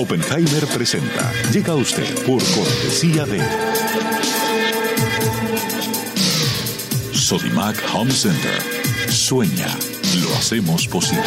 [0.00, 1.32] Oppenheimer presenta.
[1.52, 3.40] Llega a usted por cortesía de
[7.12, 8.62] Sodimac Home Center.
[9.08, 9.66] Sueña,
[10.22, 11.24] lo hacemos posible.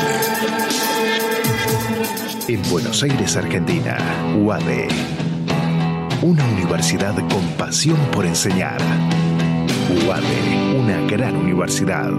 [2.48, 3.98] En Buenos Aires, Argentina,
[4.38, 4.88] UADE.
[6.22, 8.80] Una universidad con pasión por enseñar.
[10.08, 12.14] UADE, una gran universidad.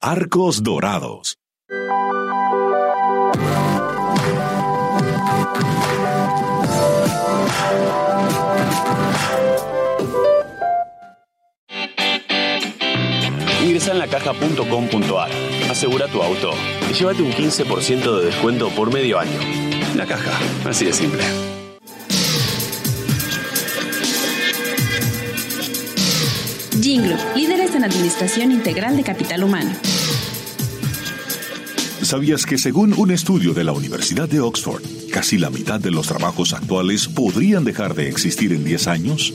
[0.00, 1.36] Arcos Dorados.
[13.74, 15.30] Ingresa en lacaja.com.ar,
[15.68, 16.52] asegura tu auto
[16.88, 19.36] y llévate un 15% de descuento por medio año.
[19.96, 20.30] La caja,
[20.64, 21.24] así de simple.
[26.80, 29.72] Jinglo, líderes en administración integral de capital humano.
[32.00, 36.06] ¿Sabías que según un estudio de la Universidad de Oxford, casi la mitad de los
[36.06, 39.34] trabajos actuales podrían dejar de existir en 10 años?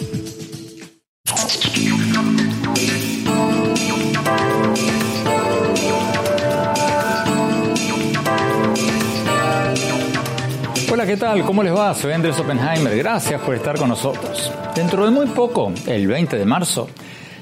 [11.11, 11.43] ¿Qué tal?
[11.43, 11.93] ¿Cómo les va?
[11.93, 12.97] Soy Andrés Oppenheimer.
[12.97, 14.49] Gracias por estar con nosotros.
[14.73, 16.87] Dentro de muy poco, el 20 de marzo,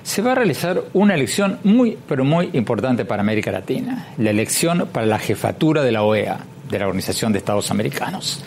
[0.02, 4.08] se va a realizar una elección muy, pero muy importante para América Latina.
[4.18, 8.44] La elección para la jefatura de la OEA, de la Organización de Estados Americanos.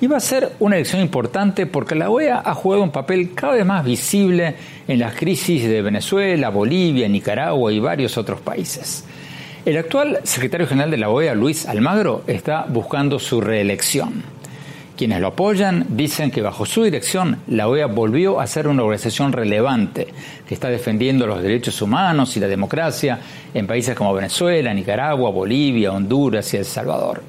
[0.00, 3.52] Y va a ser una elección importante porque la OEA ha jugado un papel cada
[3.52, 4.56] vez más visible
[4.88, 9.04] en las crisis de Venezuela, Bolivia, Nicaragua y varios otros países.
[9.64, 14.33] El actual secretario general de la OEA, Luis Almagro, está buscando su reelección.
[14.96, 19.32] Quienes lo apoyan dicen que bajo su dirección la OEA volvió a ser una organización
[19.32, 20.06] relevante
[20.46, 23.18] que está defendiendo los derechos humanos y la democracia
[23.52, 27.22] en países como Venezuela, Nicaragua, Bolivia, Honduras y El Salvador.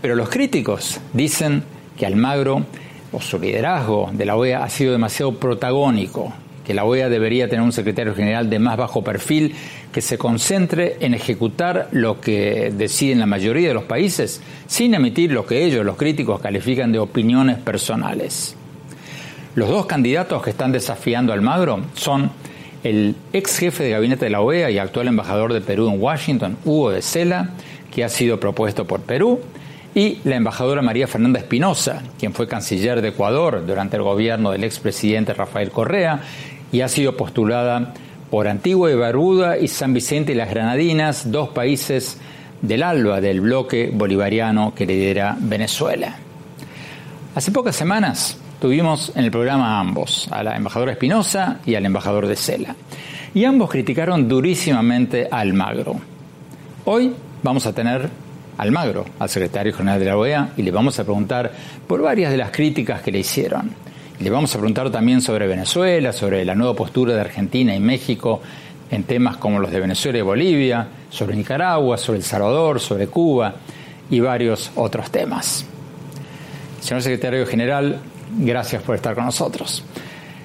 [0.00, 1.62] Pero los críticos dicen
[1.98, 2.64] que Almagro
[3.12, 6.32] o su liderazgo de la OEA ha sido demasiado protagónico,
[6.64, 9.54] que la OEA debería tener un secretario general de más bajo perfil
[9.92, 15.32] que se concentre en ejecutar lo que deciden la mayoría de los países, sin emitir
[15.32, 18.54] lo que ellos, los críticos, califican de opiniones personales.
[19.54, 22.30] Los dos candidatos que están desafiando a Almagro son
[22.84, 26.56] el ex jefe de gabinete de la OEA y actual embajador de Perú en Washington,
[26.64, 27.50] Hugo de Sela,
[27.90, 29.40] que ha sido propuesto por Perú,
[29.94, 34.64] y la embajadora María Fernanda Espinosa, quien fue canciller de Ecuador durante el gobierno del
[34.64, 36.20] expresidente Rafael Correa
[36.70, 37.94] y ha sido postulada
[38.30, 42.18] por Antigua y Barbuda y San Vicente y las Granadinas, dos países
[42.62, 46.16] del ALBA, del bloque bolivariano que lidera Venezuela.
[47.34, 51.86] Hace pocas semanas tuvimos en el programa a ambos, a la embajadora Espinosa y al
[51.86, 52.76] embajador de Cela,
[53.34, 55.96] y ambos criticaron durísimamente a Almagro.
[56.84, 57.12] Hoy
[57.42, 61.52] vamos a tener Almagro, al secretario general de la OEA, y le vamos a preguntar
[61.86, 63.70] por varias de las críticas que le hicieron.
[64.18, 68.40] Le vamos a preguntar también sobre Venezuela, sobre la nueva postura de Argentina y México
[68.90, 73.54] en temas como los de Venezuela y Bolivia, sobre Nicaragua, sobre El Salvador, sobre Cuba
[74.10, 75.64] y varios otros temas.
[76.80, 77.98] Señor Secretario General,
[78.38, 79.84] gracias por estar con nosotros.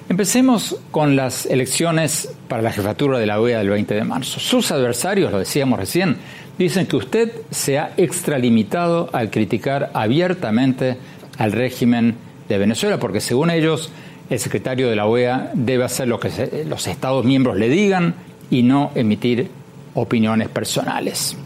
[0.08, 4.38] Empecemos con las elecciones para la jefatura de la OEA del 20 de marzo.
[4.38, 6.16] Sus adversarios, lo decíamos recién,
[6.58, 10.96] dicen que usted se ha extralimitado al criticar abiertamente
[11.38, 12.16] al régimen
[12.48, 13.90] de Venezuela, porque según ellos,
[14.30, 18.14] el secretario de la OEA debe hacer lo que los Estados miembros le digan
[18.50, 19.50] y no emitir
[19.94, 21.36] opiniones personales.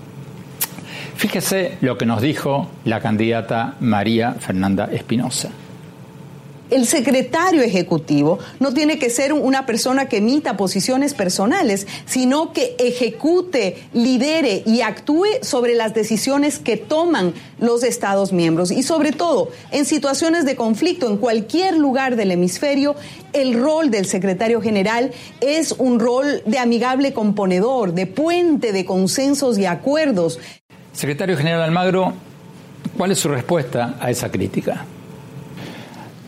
[1.17, 5.51] Fíjese lo que nos dijo la candidata María Fernanda Espinosa
[6.71, 12.77] el secretario ejecutivo no tiene que ser una persona que emita posiciones personales, sino que
[12.79, 18.71] ejecute, lidere y actúe sobre las decisiones que toman los Estados miembros.
[18.71, 22.95] Y sobre todo, en situaciones de conflicto en cualquier lugar del hemisferio,
[23.33, 29.59] el rol del secretario general es un rol de amigable componedor, de puente de consensos
[29.59, 30.39] y acuerdos.
[30.93, 32.13] Secretario General Almagro,
[32.97, 34.85] ¿cuál es su respuesta a esa crítica?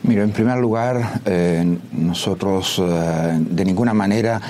[0.05, 4.41] Mira, en primer lugar, eh, nosotros eh, de ninguna manera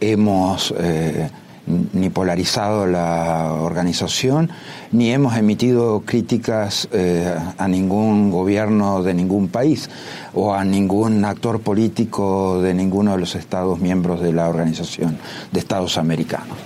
[0.00, 1.28] hemos eh,
[1.66, 4.50] ni polarizado la organización,
[4.92, 6.88] ni hemos emitido críticas
[7.58, 9.88] a ningún gobierno de ningún país
[10.34, 15.18] o a ningún actor político de ninguno de los Estados miembros de la Organización
[15.52, 16.56] de Estados Americanos.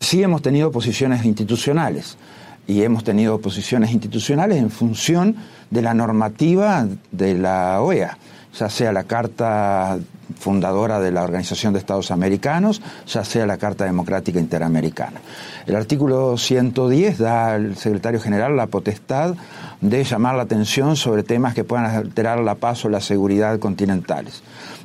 [0.00, 2.16] Sí hemos tenido posiciones institucionales
[2.66, 5.36] y hemos tenido posiciones institucionales en función
[5.70, 8.18] de la normativa de la OEA,
[8.58, 9.98] ya sea la Carta
[10.38, 15.20] fundadora de la Organización de Estados Americanos, ya sea la Carta Democrática Interamericana.
[15.66, 19.34] El artículo 110 da al secretario general la potestad
[19.80, 24.42] de llamar la atención sobre temas que puedan alterar la paz o la seguridad continentales.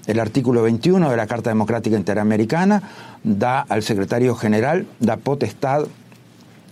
[0.08, 2.82] El artículo 21 de la Carta Democrática Interamericana
[3.24, 5.86] da al secretario general la potestad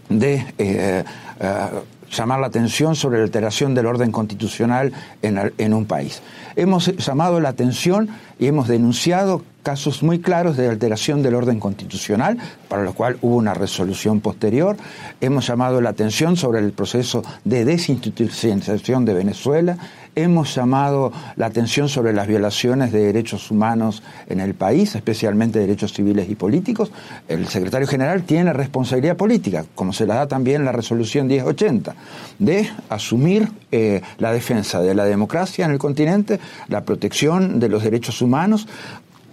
[0.09, 1.03] de eh,
[1.39, 1.69] eh,
[2.11, 6.21] llamar la atención sobre la alteración del orden constitucional en, en, un país.
[6.55, 8.09] Hemos llamado la atención
[8.39, 12.37] y hemos denunciado casos muy claros de alteración del orden constitucional,
[12.69, 14.77] para lo cual hubo una resolución posterior.
[15.21, 19.77] Hemos llamado la atención sobre el proceso de desinstitucionalización de Venezuela
[20.17, 25.93] hemos llamado la atención sobre las violaciones de derechos humanos en el país, especialmente derechos
[25.93, 26.91] civiles y políticos.
[27.27, 31.95] El secretario general tiene responsabilidad política, como se la da también la resolución 1080,
[32.39, 37.83] de asumir eh, la defensa de la democracia en el continente, la protección de los
[37.83, 38.67] derechos humanos,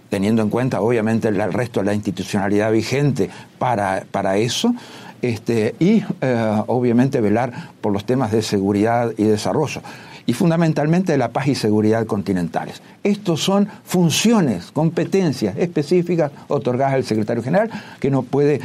[0.09, 4.73] teniendo en cuenta obviamente el resto de la institucionalidad vigente para, para eso.
[5.21, 9.81] Este, y eh, obviamente velar por los temas de seguridad y desarrollo
[10.27, 12.81] y fundamentalmente de la paz y seguridad continentales.
[13.03, 17.69] Estos son funciones, competencias específicas otorgadas al secretario general
[17.99, 18.59] que no puede,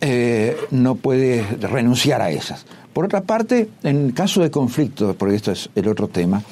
[0.00, 2.66] eh, no puede renunciar a ellas.
[2.92, 6.42] Por otra parte, en caso de conflicto, porque esto es el otro tema,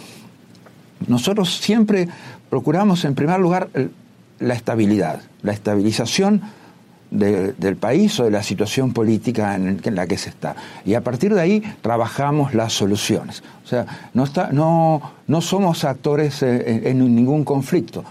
[1.06, 2.08] nosotros siempre
[2.48, 3.68] procuramos en primer lugar
[4.40, 6.42] la estabilidad, la estabilización
[7.10, 10.56] del país o de la situación política en, la que se está.
[10.84, 13.42] Y a partir de ahí trabajamos las soluciones.
[13.64, 18.04] O sea, no, está, no, no somos actores eh, en, ningún conflicto.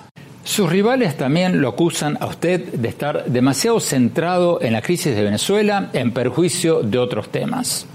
[0.43, 5.23] Sus rivales también lo acusan a usted de estar demasiado centrado en la crisis de
[5.23, 7.85] Venezuela en perjuicio de otros temas.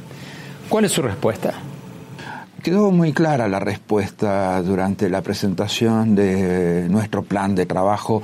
[0.69, 1.55] ¿Cuál es su respuesta?
[2.62, 8.23] Quedó muy clara la respuesta durante la presentación de nuestro plan de trabajo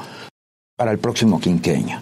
[0.77, 2.01] para el próximo quinquenio.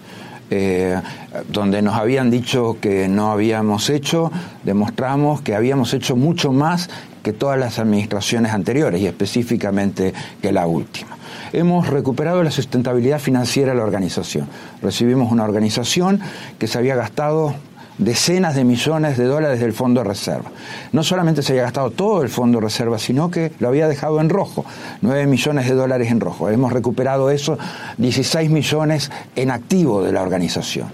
[0.51, 1.01] Eh,
[1.49, 4.33] donde nos habían dicho que no habíamos hecho,
[4.65, 6.91] demostramos que habíamos hecho mucho más
[7.23, 11.17] que todas las administraciones anteriores y específicamente que la última.
[11.53, 14.49] Hemos recuperado la sustentabilidad financiera de la organización.
[14.83, 16.21] Recibimos una organización
[16.59, 17.55] que se había gastado
[17.99, 20.50] decenas de millones de dólares del Fondo de Reserva.
[20.93, 24.20] No solamente se había gastado todo el Fondo de Reserva, sino que lo había dejado
[24.20, 24.65] en rojo,
[25.03, 26.48] 9 millones de dólares en rojo.
[26.48, 27.58] Hemos recuperado eso,
[27.98, 30.89] 16 millones en activo de la organización.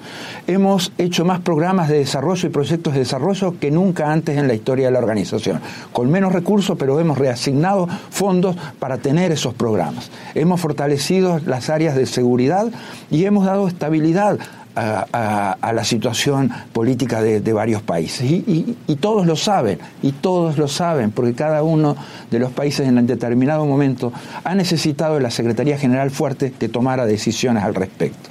[0.47, 4.55] Hemos hecho más programas de desarrollo y proyectos de desarrollo que nunca antes en la
[4.55, 5.61] historia de la organización,
[5.93, 10.11] con menos recursos, pero hemos reasignado fondos para tener esos programas.
[10.35, 12.67] Hemos fortalecido las áreas de seguridad
[13.11, 14.39] y hemos dado estabilidad
[14.81, 18.31] a, la situación política de, varios países.
[18.31, 21.97] Y, todos lo saben, y todos lo saben, porque cada uno
[22.31, 24.13] de los países en determinado momento
[24.45, 28.31] ha necesitado de la Secretaría General fuerte que tomara decisiones al respecto.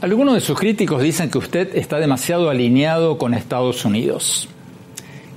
[0.00, 4.48] Algunos de sus críticos dicen que usted está demasiado alineado con Estados Unidos.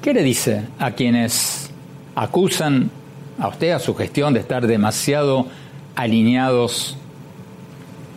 [0.01, 1.69] ¿Qué le dice a quienes
[2.15, 2.91] acusan
[3.39, 5.47] a usted, a su gestión, de estar demasiado
[5.95, 6.97] alineados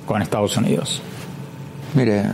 [0.06, 1.00] con Estados Unidos?
[1.94, 2.24] Mire,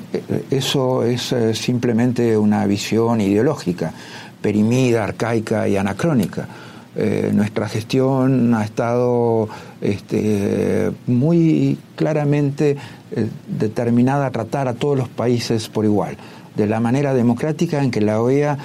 [0.50, 3.92] eso es eh, simplemente una visión ideológica,
[4.40, 6.46] perimida, arcaica y anacrónica.
[6.94, 9.48] Eh, nuestra gestión ha estado
[9.80, 12.76] este, muy claramente
[13.10, 16.16] eh, determinada a tratar a todos los países por igual,
[16.54, 18.58] de la manera democrática en que la OEA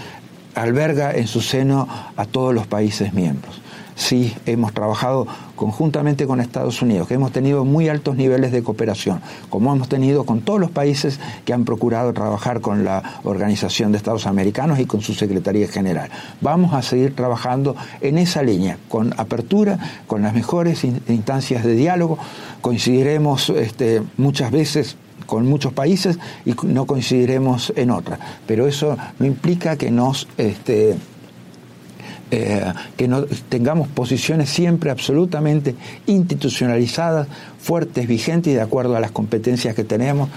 [0.53, 3.62] alberga en su seno a todos los países miembros.
[3.95, 9.21] Sí hemos trabajado conjuntamente con Estados Unidos, que hemos tenido muy altos niveles de cooperación,
[9.50, 13.97] como hemos tenido con todos los países que han procurado trabajar con la Organización de
[13.97, 16.09] Estados Americanos y con su Secretaría General.
[16.41, 22.17] Vamos a seguir trabajando en esa línea, con apertura, con las mejores instancias de diálogo.
[22.62, 28.19] Coincidiremos este, muchas veces con muchos países y no coincidiremos en otras.
[28.45, 30.97] Pero eso no implica que nos este,
[32.35, 35.75] eh, que no tengamos posiciones siempre absolutamente
[36.07, 37.27] institucionalizadas,
[37.59, 40.29] fuertes, vigentes y de acuerdo a las competencias que tenemos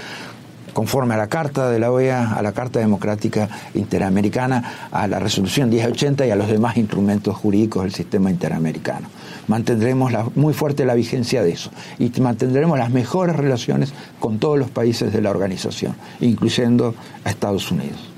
[0.74, 5.70] conforme a la Carta de la OEA, a la Carta Democrática Interamericana, a la Resolución
[5.70, 9.08] 1080 y a los demás instrumentos jurídicos del sistema interamericano.
[9.48, 14.68] Mantendremos muy fuerte la vigencia de eso y mantendremos las mejores relaciones con todos los
[14.68, 18.15] países de la organización, incluyendo a Estados Unidos.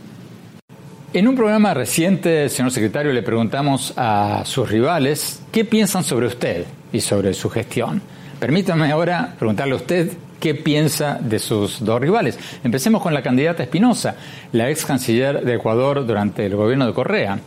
[1.15, 6.67] En un programa reciente, señor secretario, le preguntamos a sus rivales qué piensan sobre usted
[6.93, 8.03] y sobre su gestión.
[8.39, 12.39] Permítame ahora preguntarle a usted qué piensa de sus dos rivales.
[12.63, 14.17] Empecemos con la candidata Espinosa,
[14.53, 17.39] la ex canciller de Ecuador durante el gobierno de Correa.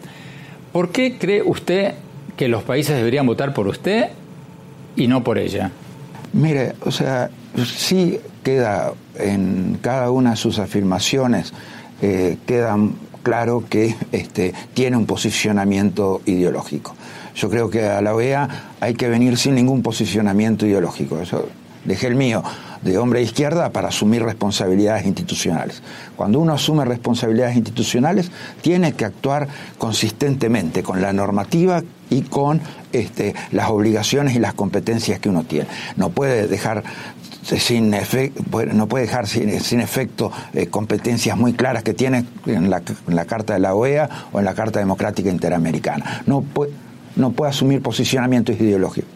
[0.72, 1.94] ¿Por qué cree usted
[2.36, 4.10] que los países deberían votar por usted
[4.96, 5.70] y no por ella?
[6.34, 7.30] Mire, o sea,
[7.63, 11.53] sí queda en cada una de sus afirmaciones,
[12.01, 12.75] eh, queda
[13.23, 16.95] claro que este, tiene un posicionamiento ideológico.
[17.35, 18.49] Yo creo que a la OEA
[18.79, 21.19] hay que venir sin ningún posicionamiento ideológico.
[21.19, 21.47] Eso
[21.85, 22.43] dejé el mío
[22.81, 25.81] de hombre de izquierda para asumir responsabilidades institucionales.
[26.15, 29.47] Cuando uno asume responsabilidades institucionales, tiene que actuar
[29.77, 32.59] consistentemente con la normativa y con
[32.91, 35.67] este, las obligaciones y las competencias que uno tiene.
[35.95, 36.83] No puede dejar
[37.43, 37.91] sin
[38.74, 43.25] no puede dejar sin, efecto eh, competencias muy claras que tiene en la, en la,
[43.25, 46.24] Carta de la OEA o en la Carta Democrática Interamericana.
[46.25, 46.71] No puede,
[47.15, 49.10] no puede asumir posicionamientos ideológicos.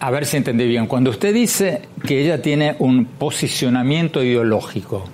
[0.00, 0.86] A ver si entendí bien.
[0.86, 5.04] Cuando usted dice que ella tiene un posicionamiento ideológico,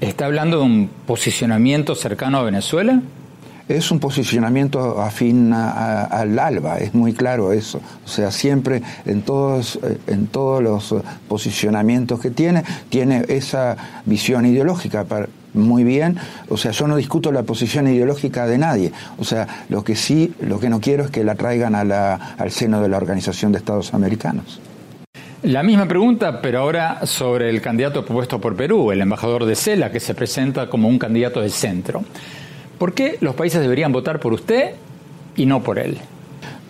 [0.00, 3.00] ¿está hablando de un posicionamiento cercano a Venezuela?
[3.70, 7.80] Es un posicionamiento afín al ALBA, es muy claro eso.
[8.04, 10.92] O sea, siempre en todos, eh, en todos los
[11.28, 15.06] posicionamientos que tiene, tiene esa visión ideológica.
[15.54, 16.16] Muy bien,
[16.48, 20.32] o sea, yo no discuto la posición ideológica de nadie, o sea, lo que sí,
[20.40, 23.94] lo que no quiero es que la traigan al seno de la Organización de Estados
[23.94, 24.60] Americanos.
[25.42, 29.90] La misma pregunta, pero ahora sobre el candidato propuesto por Perú, el embajador de CELA,
[29.90, 32.04] que se presenta como un candidato de centro.
[32.80, 34.70] ¿Por qué los países deberían votar por usted
[35.36, 35.98] y no por él?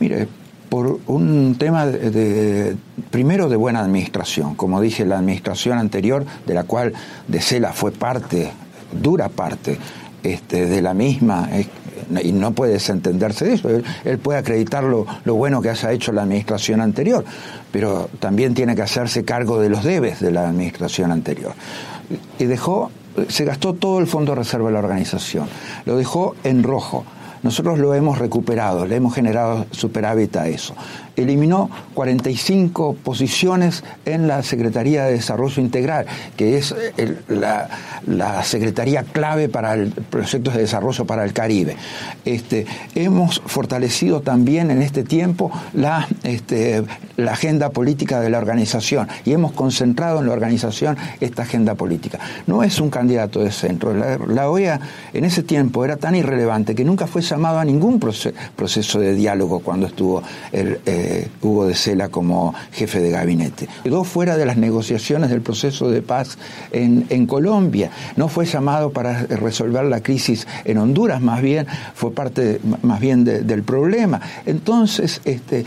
[0.00, 0.26] Mire,
[0.68, 2.74] por un tema de,
[3.12, 6.94] primero de buena administración, como dije, la administración anterior, de la cual
[7.28, 8.50] De Cela fue parte
[8.90, 9.78] dura parte
[10.24, 11.48] este, de la misma
[12.24, 13.68] y no puede desentenderse de eso.
[14.04, 17.24] Él, puede acreditar lo, bueno que haya hecho la administración anterior,
[17.70, 21.52] pero también tiene que hacerse cargo de los debes de la administración anterior.
[22.40, 22.90] Y dejó,
[23.28, 25.48] se gastó todo el fondo de reserva de la organización,
[25.84, 27.04] lo dejó en rojo.
[27.42, 30.74] Nosotros lo hemos recuperado, le hemos generado superávit a eso
[31.16, 36.74] eliminó 45 posiciones en la Secretaría de Desarrollo Integral, que es
[37.28, 37.68] la,
[38.44, 41.76] secretaría clave para el proyectos de desarrollo para el Caribe.
[42.24, 45.50] Este, hemos fortalecido también en este tiempo
[46.22, 46.82] este,
[47.16, 52.18] la agenda política de la organización y hemos concentrado en la organización esta agenda política.
[52.46, 53.94] No es un candidato de centro.
[53.94, 54.80] La, OEA
[55.12, 59.60] en ese tiempo era tan irrelevante que nunca fue llamado a ningún proceso de diálogo
[59.60, 60.80] cuando estuvo el,
[61.42, 63.68] Hugo de Sela como jefe de gabinete.
[63.82, 66.38] Quedó fuera de las negociaciones del proceso de paz
[66.72, 67.90] en, Colombia.
[68.16, 73.24] No fue llamado para resolver la crisis en Honduras, más bien fue parte más bien
[73.24, 74.20] del problema.
[74.46, 75.64] Entonces, este,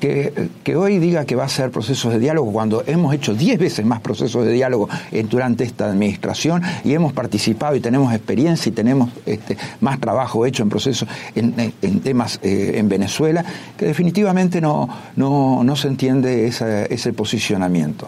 [0.00, 3.86] que, hoy diga que va a ser procesos de diálogo cuando hemos hecho diez veces
[3.86, 4.88] más procesos de diálogo
[5.30, 10.62] durante esta administración y hemos participado y tenemos experiencia y tenemos este, más trabajo hecho
[10.62, 13.44] en procesos en, en temas eh, en Venezuela,
[13.76, 18.06] que definitivamente definitivamente no, no, se entiende ese posicionamiento.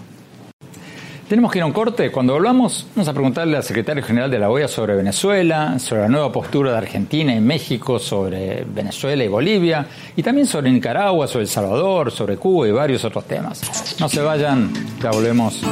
[1.27, 2.13] Tenemos que ir a un corte.
[2.13, 6.09] Cuando volvamos, vamos a preguntarle al secretario general de la OEA sobre Venezuela, sobre la
[6.09, 11.45] nueva postura de Argentina y México sobre Venezuela y Bolivia, y también sobre Nicaragua, sobre
[11.45, 13.63] El Salvador, sobre Cuba y varios otros temas.
[13.99, 14.71] No se vayan,
[15.03, 15.63] ya volvemos.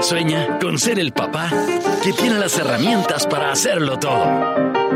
[0.00, 1.50] Sueña con ser el papá
[2.04, 4.95] que tiene las herramientas para hacerlo todo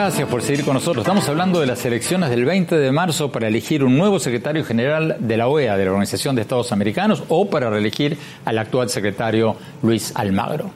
[0.00, 1.02] Gracias por seguir con nosotros.
[1.02, 5.18] Estamos hablando de las elecciones del 20 de marzo para elegir un nuevo secretario general
[5.20, 8.16] de la OEA, de la Organización de Estados Americanos, o para reelegir
[8.46, 10.70] al actual secretario Luis Almagro.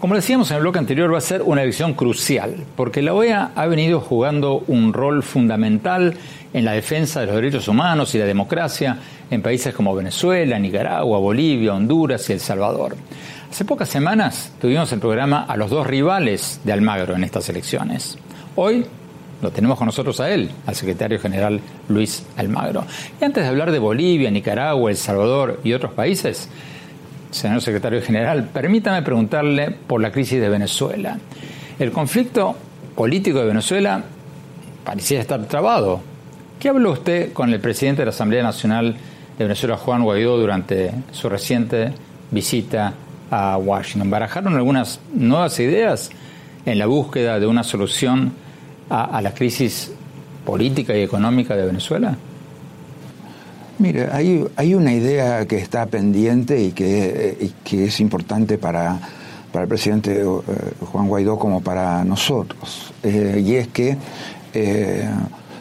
[0.00, 3.52] Como decíamos en el bloque anterior, va a ser una elección crucial, porque la OEA
[3.54, 6.14] ha venido jugando un rol fundamental
[6.52, 8.98] en la defensa de los derechos humanos y la democracia
[9.30, 12.96] en países como Venezuela, Nicaragua, Bolivia, Honduras y El Salvador.
[13.48, 18.18] Hace pocas semanas tuvimos el programa a los dos rivales de Almagro en estas elecciones.
[18.58, 18.86] Hoy
[19.42, 22.86] lo tenemos con nosotros a él, al secretario general Luis Almagro.
[23.20, 26.48] Y antes de hablar de Bolivia, Nicaragua, El Salvador y otros países,
[27.30, 31.18] señor secretario general, permítame preguntarle por la crisis de Venezuela.
[31.78, 32.56] El conflicto
[32.94, 34.02] político de Venezuela
[34.84, 36.00] parecía estar trabado.
[36.58, 38.96] ¿Qué habló usted con el presidente de la Asamblea Nacional
[39.36, 41.92] de Venezuela, Juan Guaidó, durante su reciente
[42.30, 42.94] visita
[43.30, 44.08] a Washington?
[44.08, 46.08] ¿Barajaron algunas nuevas ideas
[46.64, 48.45] en la búsqueda de una solución
[48.88, 49.92] a, la crisis
[50.44, 52.16] política y económica de Venezuela?
[53.78, 58.98] Mire, hay, hay una idea que está pendiente y que, que es importante para,
[59.52, 60.24] para, el presidente eh,
[60.80, 63.98] Juan Guaidó como para nosotros, eh, y es que
[64.54, 65.10] eh,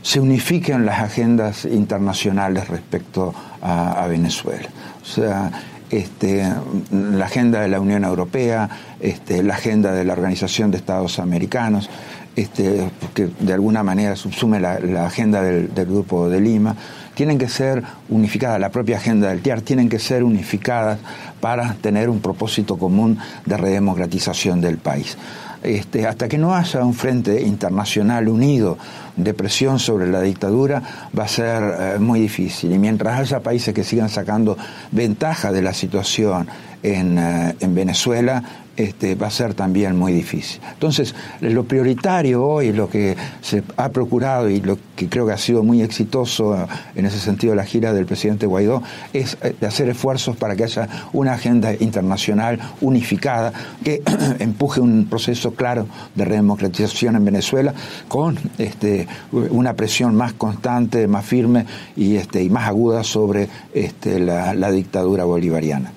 [0.02, 4.70] se unifiquen las agendas internacionales respecto a, Venezuela.
[5.02, 5.52] O sea,
[5.98, 6.44] este,
[6.92, 11.90] la agenda de la Unión Europea, este, la agenda de la Organización de Estados Americanos,
[12.36, 16.76] este, que de alguna manera subsume la, agenda del, Grupo de Lima,
[17.14, 21.00] tienen que ser unificadas, la propia agenda del TIAR, tienen que ser unificadas
[21.40, 25.18] para tener un propósito común de redemocratización del país.
[25.66, 28.78] Este, hasta que no haya un frente internacional unido
[29.16, 30.82] de presión sobre la dictadura,
[31.18, 32.72] va a ser eh, muy difícil.
[32.72, 34.56] Y mientras haya países que sigan sacando
[34.92, 36.48] ventaja de la situación
[36.84, 38.44] en, eh, en Venezuela,
[38.78, 40.62] este, va a ser también muy difícil.
[40.74, 45.38] Entonces, lo prioritario hoy, lo que se ha procurado y lo que creo que ha
[45.38, 48.84] sido muy exitoso en ese sentido la gira del presidente Guaidó,
[49.14, 54.02] es eh, de hacer esfuerzos para que haya una agenda internacional unificada que
[54.40, 57.74] empuje un proceso claro de redemocratización en Venezuela
[58.08, 64.72] con este, una presión más constante, más firme y, este, más aguda sobre este, la
[64.72, 65.92] dictadura bolivariana.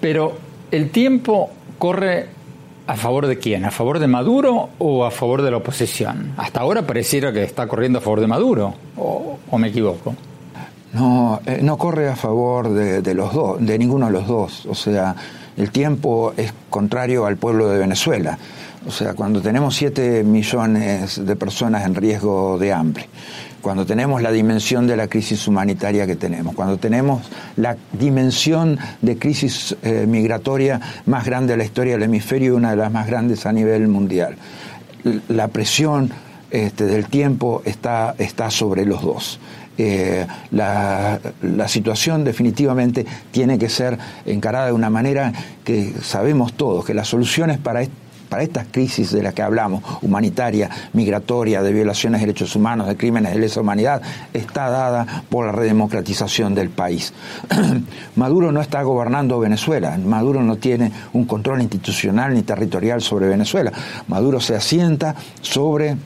[0.00, 0.36] Pero
[0.70, 1.50] el tiempo
[1.84, 2.28] corre
[2.86, 3.66] a favor de quién?
[3.66, 6.32] ¿A favor de Maduro o a favor de la oposición?
[6.38, 10.14] Hasta ahora pareciera que está corriendo a favor de Maduro, o, me equivoco.
[10.94, 14.64] No, eh, no corre a favor de, los dos, de ninguno de los dos.
[14.64, 15.14] O sea,
[15.56, 18.38] el tiempo es contrario al pueblo de Venezuela.
[18.86, 23.08] O sea, cuando tenemos 7 millones de personas en riesgo de hambre,
[23.62, 27.22] cuando tenemos la dimensión de la crisis humanitaria que tenemos, cuando tenemos
[27.56, 32.72] la dimensión de crisis eh, migratoria más grande de la historia del hemisferio y una
[32.72, 34.36] de las más grandes a nivel mundial.
[35.28, 36.10] La presión
[36.50, 39.40] este, del tiempo está, está sobre los dos.
[39.76, 45.32] Eh, la, la, situación definitivamente tiene que ser encarada de una manera
[45.64, 47.82] que sabemos todos, que las soluciones para,
[48.28, 52.96] para estas crisis de las que hablamos, humanitaria, migratoria, de violaciones de derechos humanos, de
[52.96, 57.12] crímenes de lesa humanidad, está dada por la redemocratización del país.
[58.16, 63.72] Maduro no está gobernando Venezuela, Maduro no tiene un control institucional ni territorial sobre Venezuela.
[64.08, 65.96] Maduro se asienta sobre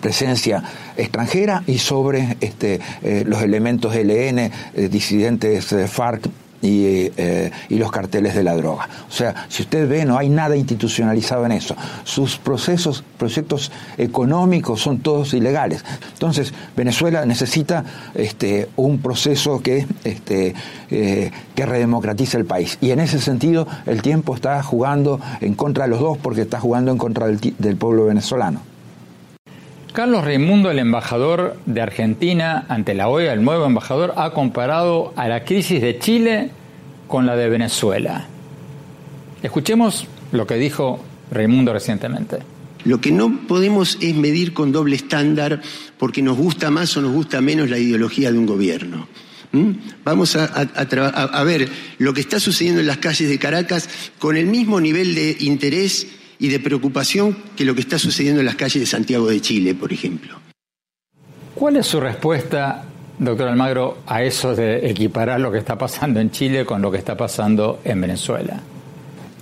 [0.00, 0.62] presencia
[0.96, 4.50] extranjera y sobre este, eh, los elementos LN, eh,
[4.90, 6.28] disidentes eh, FARC
[6.66, 8.88] eh, y, los carteles de la droga.
[9.08, 11.76] O sea, si usted ve, no hay nada institucionalizado en eso.
[12.04, 15.84] Sus procesos, proyectos económicos son todos ilegales.
[16.14, 20.54] Entonces, Venezuela necesita este, un proceso que, este,
[21.54, 22.78] redemocratice el país.
[22.80, 26.60] Y en ese sentido, el tiempo está jugando en contra de los dos porque está
[26.60, 28.73] jugando en contra del pueblo venezolano.
[29.94, 35.28] Carlos Raimundo, el embajador de Argentina ante la OEA, el nuevo embajador, ha comparado a
[35.28, 36.50] la crisis de Chile
[37.06, 38.26] con la de Venezuela.
[39.40, 40.98] Escuchemos lo que dijo
[41.30, 42.38] Raimundo recientemente.
[42.84, 45.62] Lo que no podemos es medir con doble estándar
[45.96, 49.06] porque nos gusta más o nos gusta menos la ideología de un gobierno.
[50.02, 54.46] Vamos a, a, ver lo que está sucediendo en las calles de Caracas con el
[54.46, 58.80] mismo nivel de interés y de preocupación que lo que está sucediendo en las calles
[58.80, 60.38] de Santiago de Chile, por ejemplo.
[61.54, 62.84] ¿Cuál es su respuesta,
[63.18, 66.98] doctor Almagro, a eso de equiparar lo que está pasando en Chile con lo que
[66.98, 68.60] está pasando en Venezuela?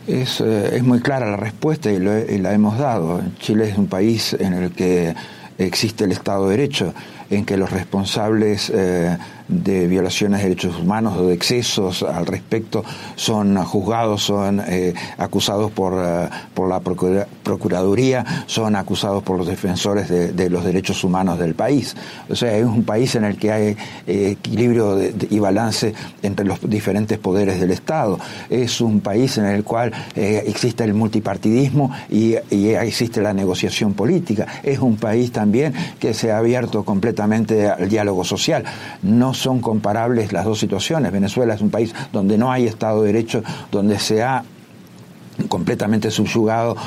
[0.06, 3.22] Es, eh, es muy clara la respuesta y, y la hemos dado.
[3.38, 5.14] Chile es un país en el que
[5.58, 6.92] existe el Estado de Derecho,
[7.30, 9.16] en que los responsables eh,
[9.52, 12.84] de violaciones de derechos humanos o de excesos al respecto
[13.16, 20.08] son juzgados, son eh, acusados por, eh, por la Procuraduría, son acusados por los defensores
[20.08, 21.94] de, los derechos humanos del país.
[22.28, 24.98] O sea, es un país en el que hay equilibrio
[25.30, 28.18] y balance entre los diferentes poderes del Estado.
[28.50, 34.46] Es un país en el cual existe el multipartidismo y, y existe la negociación política.
[34.62, 38.64] Es un país también que se ha abierto completamente al diálogo social.
[39.02, 41.12] No son comparables las dos situaciones.
[41.12, 44.44] Venezuela es un país donde no hay Estado de Derecho, donde se ha
[45.52, 46.78] completamente subyugado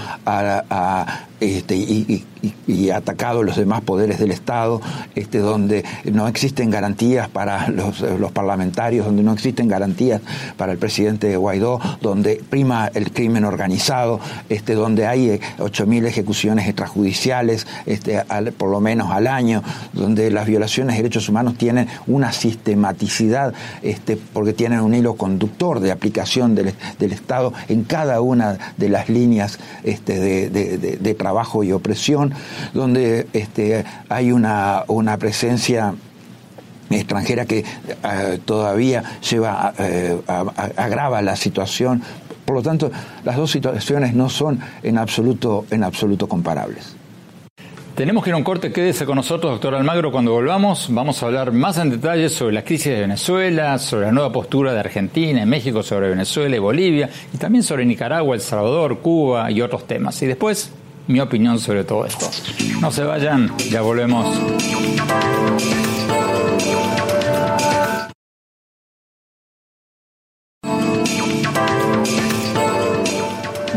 [1.40, 2.26] este, y,
[2.68, 4.82] y, atacado los demás poderes del Estado,
[5.16, 8.02] este, donde no existen garantías para los,
[8.32, 10.22] parlamentarios, donde no existen garantías
[10.58, 17.68] para el presidente Guaidó, donde prima el crimen organizado, este, donde hay 8.000 ejecuciones extrajudiciales,
[18.58, 19.62] por lo menos al año,
[19.94, 23.54] donde las violaciones de derechos humanos tienen una sistematicidad,
[24.34, 29.60] porque tienen un hilo conductor de aplicación del, Estado en cada una de las líneas
[29.84, 32.34] este, de, trabajo y opresión,
[32.74, 34.84] donde este, hay una,
[35.20, 35.94] presencia
[36.90, 42.04] extranjera que eh, todavía lleva eh, agrava la situación.
[42.46, 42.92] Por lo tanto,
[43.24, 46.95] las dos situaciones no son en absoluto, en absoluto comparables.
[47.96, 50.12] Tenemos que ir a un corte, quédese con nosotros, doctor Almagro.
[50.12, 54.12] Cuando volvamos, vamos a hablar más en detalle sobre la crisis de Venezuela, sobre la
[54.12, 58.42] nueva postura de Argentina y México sobre Venezuela y Bolivia, y también sobre Nicaragua, El
[58.42, 60.22] Salvador, Cuba y otros temas.
[60.22, 60.74] Y después,
[61.08, 62.30] mi opinión sobre todo esto.
[62.82, 64.28] No se vayan, ya volvemos.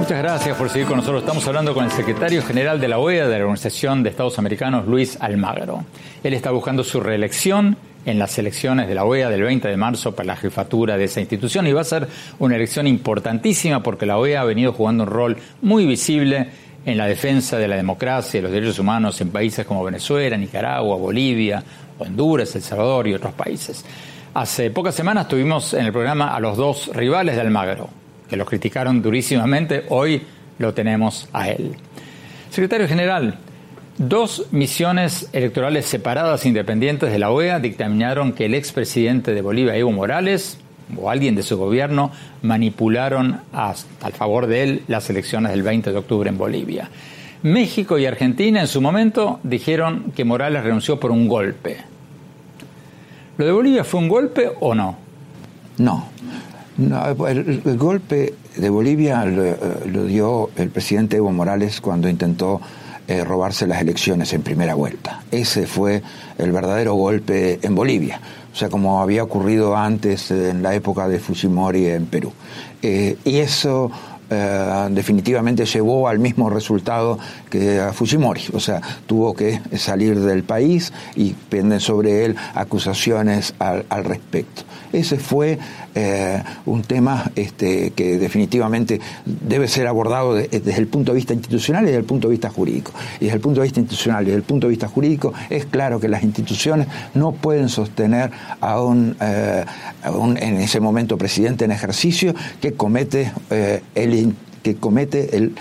[0.09, 1.21] Muchas gracias por seguir con nosotros.
[1.21, 4.87] Estamos hablando con el secretario general de la OEA de la Organización de Estados Americanos,
[4.87, 5.85] Luis Almagro.
[6.25, 10.17] Él está buscando su reelección en las elecciones de la OEA del 20 de marzo
[10.17, 14.17] para la jefatura de esa institución y va a ser una elección importantísima porque la
[14.17, 16.49] OEA ha venido jugando un rol muy visible
[16.87, 20.97] en la defensa de la democracia y los derechos humanos en países como Venezuela, Nicaragua,
[20.97, 21.63] Bolivia,
[21.99, 23.85] Honduras, El Salvador y otros países.
[24.33, 27.91] Hace pocas semanas tuvimos en el programa a los dos rivales de Almagro,
[28.29, 30.23] que los criticaron durísimamente, hoy
[30.59, 31.77] lo tenemos a él.
[32.51, 33.39] Secretario General,
[33.99, 39.93] dos misiones electorales separadas independientes de la OEA dictaminaron que el expresidente de Bolivia, Evo
[39.93, 40.59] Morales,
[40.97, 42.11] o alguien de su gobierno
[42.43, 46.89] manipularon a, al favor de él las elecciones del 20 de octubre en Bolivia.
[47.43, 51.77] México y Argentina en su momento dijeron que Morales renunció por un golpe.
[53.37, 54.97] ¿Lo de Bolivia fue un golpe o no?
[55.79, 56.09] No.
[56.79, 62.61] El, golpe de Bolivia lo, dio el presidente Evo Morales cuando intentó
[63.07, 65.23] eh, robarse las elecciones en primera vuelta.
[65.31, 66.03] Ese fue
[66.39, 68.21] el verdadero golpe en Bolivia
[68.53, 72.33] o sea, como había ocurrido antes en la época de Fujimori en Perú.
[72.83, 73.89] Eh, y eso
[74.31, 80.43] eh, definitivamente llevó al mismo resultado que a Fujimori, o sea, tuvo que salir del
[80.43, 84.63] país y penden sobre él acusaciones al, respecto.
[84.93, 85.59] Ese fue
[85.95, 91.85] eh, un tema este, que definitivamente debe ser abordado desde el punto de vista institucional
[91.85, 92.93] y desde el punto de vista jurídico.
[93.21, 95.65] Y desde el punto de vista institucional y desde el punto de vista jurídico es
[95.67, 99.65] claro que las instituciones no pueden sostener a un, eh,
[100.05, 103.33] en ese momento presidente en ejercicio que comete
[103.95, 104.18] el
[104.63, 105.55] que comete el,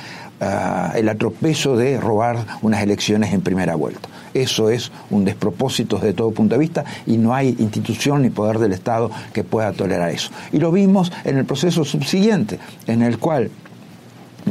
[0.96, 4.10] el atropello de robar unas elecciones en primera vuelta.
[4.34, 8.60] Eso es un despropósito desde todo punto de vista y no hay institución ni poder
[8.60, 10.30] del Estado que pueda tolerar eso.
[10.52, 13.50] Y lo vimos en el proceso subsiguiente, en el cual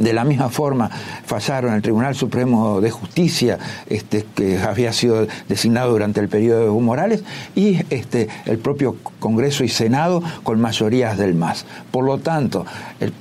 [0.00, 0.90] de la misma forma
[1.24, 6.66] fallaron el Tribunal Supremo de Justicia, este, que había sido designado durante el periodo de
[6.66, 7.22] Evo Morales,
[7.54, 11.64] y este, el propio Congreso y Senado con mayorías del MAS.
[11.90, 12.64] Por lo tanto,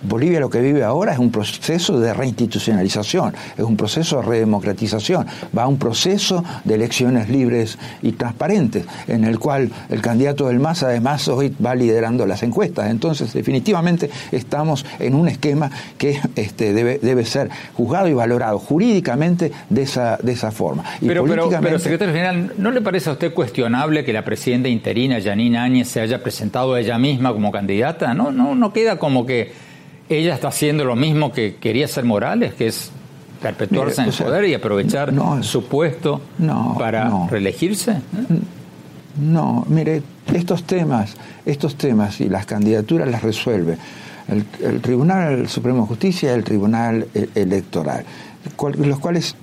[0.03, 5.25] Bolivia lo que vive ahora es un proceso de reinstitucionalización, es un proceso de redemocratización,
[5.57, 10.59] va a un proceso de elecciones libres y transparentes, en el cual el candidato del
[10.59, 12.89] MAS además hoy va liderando las encuestas.
[12.89, 18.59] Entonces, definitivamente estamos en un esquema que este, este, debe, debe ser juzgado y valorado
[18.59, 20.83] jurídicamente de esa, de esa forma.
[20.99, 25.19] pero, pero, pero, secretario general, ¿no le parece a usted cuestionable que la presidenta interina,
[25.21, 28.13] Janine Áñez, se haya presentado ella misma como candidata?
[28.13, 29.51] ¿No, no, no queda como que
[30.09, 32.91] ella está haciendo lo mismo que quería hacer Morales, que es
[33.41, 36.21] perpetuarse en el poder y aprovechar su puesto
[36.77, 37.97] para reelegirse?
[39.17, 40.01] No, mire,
[40.33, 43.77] estos temas, estos temas y las candidaturas las resuelve
[44.27, 48.05] el, Tribunal Supremo de Justicia y el Tribunal e, Electoral,
[48.77, 49.35] los cuales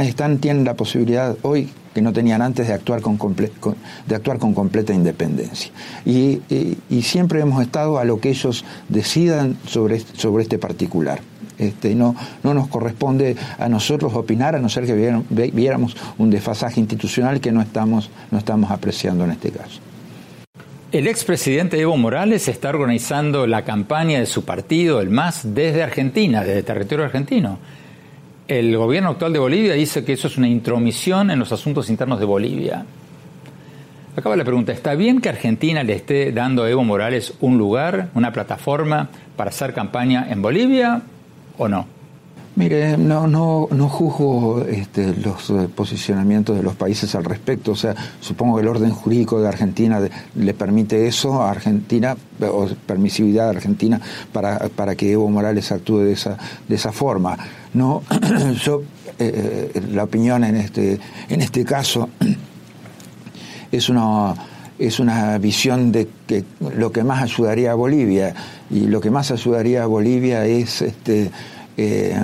[0.00, 3.18] están, tienen la posibilidad hoy que no tenían antes de actuar con,
[4.06, 5.72] de actuar con completa independencia.
[6.04, 6.40] Y,
[7.02, 11.20] siempre hemos estado a lo que ellos decidan sobre, sobre este particular.
[11.58, 14.94] Este, no, no nos corresponde a nosotros opinar, a no ser que
[15.52, 19.80] viéramos un desfasaje institucional que no estamos, no estamos apreciando en este caso.
[20.92, 26.42] El expresidente Evo Morales está organizando la campaña de su partido, el MAS, desde Argentina,
[26.42, 27.60] desde territorio argentino.
[28.48, 32.18] El gobierno actual de Bolivia dice que eso es una intromisión en los asuntos internos
[32.18, 32.84] de Bolivia.
[34.16, 38.08] Acaba la pregunta, ¿está bien que Argentina le esté dando a Evo Morales un lugar,
[38.14, 41.02] una plataforma para hacer campaña en Bolivia
[41.56, 41.99] o no?
[42.60, 47.72] Mire, no, no, no juzgo este, los eh, posicionamientos de los países al respecto.
[47.72, 49.98] O sea, supongo que el orden jurídico de Argentina
[50.34, 53.98] le permite eso a Argentina, o permisividad de Argentina
[54.30, 56.36] para, para que Evo Morales actúe de esa,
[56.68, 57.38] de esa forma.
[57.72, 58.02] No,
[58.62, 58.82] yo,
[59.18, 62.10] eh, eh, la opinión en este, en este caso
[63.72, 64.34] es una
[64.78, 66.42] es una visión de que
[66.74, 68.34] lo que más ayudaría a Bolivia
[68.70, 71.30] y lo que más ayudaría a Bolivia es este
[71.76, 72.16] eh,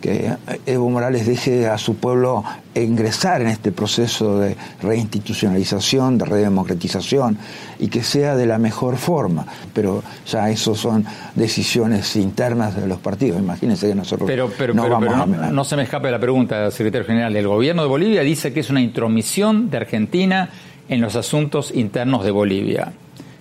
[0.00, 0.32] que
[0.66, 2.42] Evo Morales deje a su pueblo
[2.74, 7.36] ingresar en este proceso de reinstitucionalización, de redemocratización
[7.78, 9.46] y que sea de la mejor forma.
[9.74, 13.40] Pero ya eso son decisiones internas de los partidos.
[13.40, 15.50] Imagínense que nosotros pero, pero, no vamos a...
[15.50, 17.36] no, se me escape la pregunta, secretario general.
[17.36, 20.48] El gobierno de Bolivia dice que es una intromisión de Argentina
[20.88, 22.92] en los asuntos internos de Bolivia.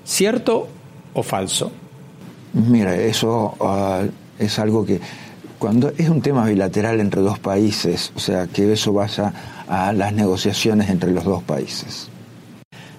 [0.03, 0.67] ¿Cierto
[1.13, 1.71] o falso?
[2.53, 4.01] Mira, eso ah,
[4.37, 4.99] es algo que
[5.59, 9.33] cuando es un tema bilateral entre dos países, o sea, que eso vaya
[9.67, 12.09] a las negociaciones entre los dos países.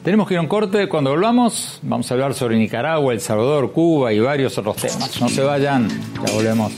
[0.04, 0.88] Tenemos que ir a un corte.
[0.88, 5.20] Cuando volvamos, vamos a hablar sobre Nicaragua, El Salvador, Cuba y varios otros temas.
[5.20, 5.88] No se vayan,
[6.24, 6.72] ya volvemos.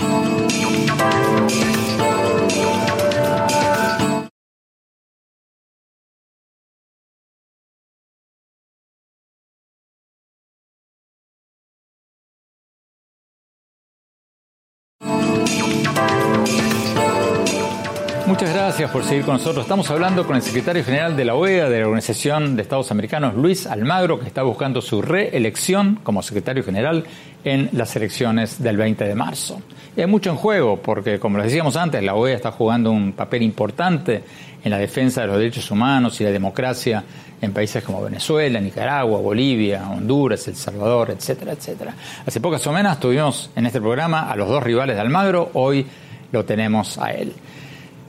[18.33, 19.65] Muchas gracias por seguir con nosotros.
[19.65, 23.35] Estamos hablando con el secretario general de la OEA, de la Organización de Estados Americanos,
[23.35, 27.05] Luis Almagro, que está buscando su reelección como secretario general
[27.45, 29.61] en las elecciones del 20 de marzo.
[29.97, 33.43] Hay mucho en juego, porque como les decíamos antes, la OEA está jugando un papel
[33.43, 34.25] importante
[34.65, 37.05] en la defensa de los derechos humanos y la democracia
[37.43, 41.95] en países como Venezuela, Nicaragua, Bolivia, Honduras, El Salvador, etcétera, etcétera.
[42.25, 45.85] Hace pocas semanas tuvimos en este programa a los dos rivales de Almagro, hoy
[46.31, 47.33] lo tenemos a él.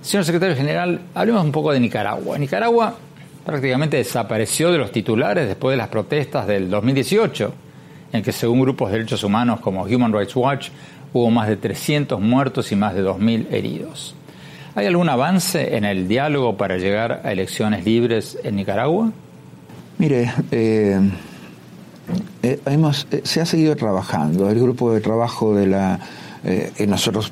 [0.04, 2.38] Señor secretario general, hablemos un poco de Nicaragua.
[2.38, 2.96] Nicaragua
[3.44, 7.54] prácticamente desapareció de los titulares después de las protestas del 2018,
[8.14, 10.70] en que según grupos de derechos humanos como Human Rights Watch
[11.12, 14.16] hubo más de 300 muertos y más de 2.000 heridos.
[14.76, 19.12] ¿Hay algún avance en el diálogo para llegar a elecciones libres en Nicaragua?
[20.00, 21.00] Mire, eh,
[22.42, 24.50] eh, eh, se ha seguido trabajando.
[24.50, 26.00] El grupo de trabajo de la
[26.46, 27.32] eh, nosotros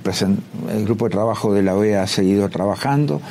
[0.74, 3.22] el grupo de trabajo de la OEA ha seguido trabajando.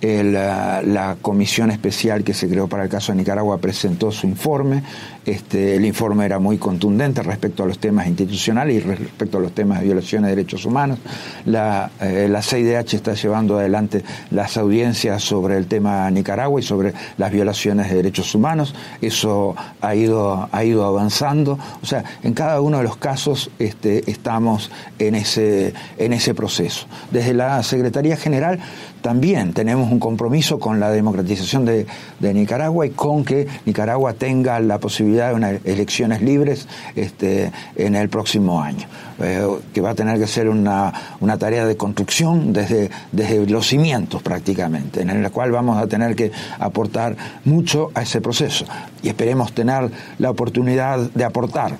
[0.00, 4.82] La, comisión especial que se creó para el caso de Nicaragua presentó su informe.
[5.26, 9.52] Este, el informe era muy contundente respecto a los temas institucionales y respecto a los
[9.52, 10.98] temas de violaciones de derechos humanos.
[11.44, 16.94] La, eh, la CIDH está llevando adelante las audiencias sobre el tema Nicaragua y sobre
[17.18, 18.74] las violaciones de derechos humanos.
[19.02, 21.58] Eso ha ido, ha ido avanzando.
[21.82, 26.86] O sea, en cada uno de los casos este, estamos en ese, en ese proceso.
[27.10, 28.58] Desde la Secretaría General
[29.00, 31.86] también tenemos un compromiso con la democratización de,
[32.20, 38.08] Nicaragua y con que Nicaragua tenga la posibilidad de unas elecciones libres este, en el
[38.08, 38.86] próximo año,
[39.18, 40.92] eh, que va a tener que ser una,
[41.38, 46.30] tarea de construcción desde, desde los cimientos prácticamente, en la cual vamos a tener que
[46.58, 48.64] aportar mucho a ese proceso.
[49.02, 51.76] Y esperemos tener la oportunidad de aportar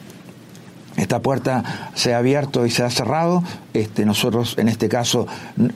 [0.97, 3.43] esta puerta se ha abierto y se ha cerrado.
[3.73, 5.29] Este, nosotros en este caso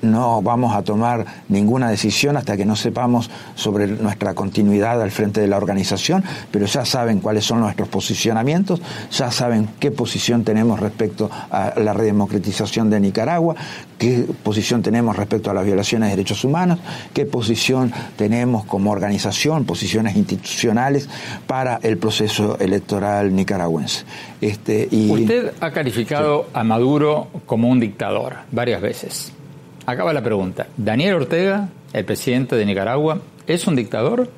[0.03, 5.41] no vamos a tomar ninguna decisión hasta que no sepamos sobre nuestra continuidad al frente
[5.41, 10.81] de la organización, pero ya saben cuáles son nuestros posicionamientos, ya saben qué posición tenemos
[10.81, 13.55] respecto a la redemocratización de Nicaragua,
[13.99, 16.79] qué posición tenemos respecto a las violaciones de derechos humanos,
[17.13, 21.09] qué posición tenemos como organización, posiciones institucionales
[21.47, 24.05] para el proceso electoral nicaragüense.
[24.41, 29.33] Este, y, Usted ha calificado a Maduro como un dictador varias veces.
[29.87, 30.67] Acaba la pregunta.
[30.77, 34.31] ¿Daniel Ortega, el presidente de Nicaragua, es un dictador?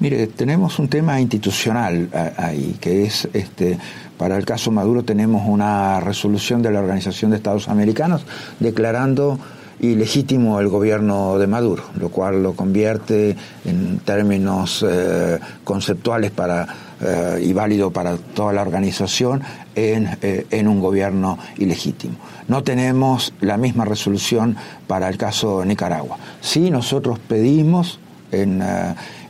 [0.00, 2.08] Mire, tenemos un tema institucional
[2.38, 3.78] ahí, que es este,
[4.16, 8.24] para el caso Maduro tenemos una resolución de la Organización de Estados Americanos
[8.60, 9.38] declarando
[9.78, 13.36] ilegítimo el gobierno de Maduro, lo cual lo convierte
[13.66, 16.66] en términos eh, conceptuales para,
[17.02, 19.42] eh, y válido para toda la organización
[19.74, 22.14] en, eh, en, un gobierno ilegítimo.
[22.48, 26.16] No tenemos la misma resolución para el caso Nicaragua.
[26.40, 27.98] Sí, nosotros pedimos
[28.32, 28.62] en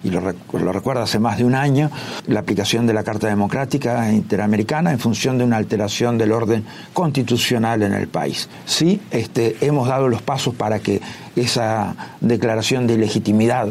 [0.02, 1.90] y lo, lo recuerda hace más de un año,
[2.26, 7.82] la aplicación de la Carta Democrática Interamericana en función de una alteración del orden constitucional
[7.82, 8.48] en el país.
[8.64, 11.00] Sí, este, hemos dado los pasos para que
[11.36, 13.68] esa declaración de ilegitimidad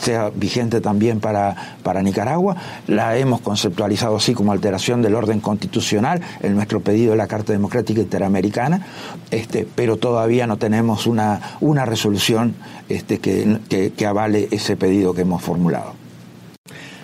[0.00, 2.56] sea vigente también para, para Nicaragua.
[2.86, 7.52] La hemos conceptualizado así como alteración del orden constitucional en nuestro pedido de la Carta
[7.52, 8.86] Democrática Interamericana,
[9.30, 12.54] este, pero todavía no tenemos una, una resolución
[12.88, 15.99] este, que, que avale ese pedido que hemos formulado.